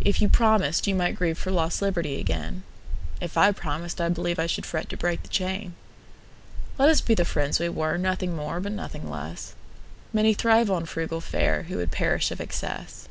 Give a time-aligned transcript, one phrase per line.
[0.00, 4.88] If you promised, you might grieveFor lost liberty again:If I promised, I believeI should fret
[4.88, 5.74] to break the chain.
[6.78, 11.20] Let us be the friends we were, Nothing more but nothing less:Many thrive on frugal
[11.20, 13.10] fareWho would perish of excess.